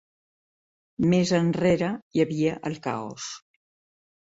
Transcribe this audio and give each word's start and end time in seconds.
Més 1.11 1.35
enrere 1.41 1.93
hi 2.19 2.27
havia 2.27 2.59
el 2.73 2.83
caos. 2.91 3.33